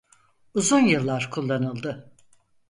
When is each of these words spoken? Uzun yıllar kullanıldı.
Uzun 0.53 0.79
yıllar 0.79 1.27
kullanıldı. 1.31 2.11